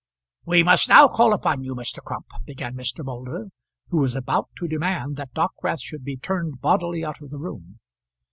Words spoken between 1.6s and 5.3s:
you, Mr. Crump," began Mr. Moulder, who was about to demand